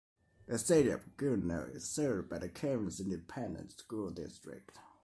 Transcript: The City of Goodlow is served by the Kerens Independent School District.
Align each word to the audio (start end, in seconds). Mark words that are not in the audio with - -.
The 0.47 0.57
City 0.57 0.89
of 0.89 1.15
Goodlow 1.15 1.75
is 1.75 1.87
served 1.87 2.27
by 2.27 2.39
the 2.39 2.49
Kerens 2.49 2.99
Independent 2.99 3.73
School 3.77 4.09
District. 4.09 4.79